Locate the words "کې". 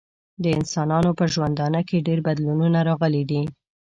1.87-2.05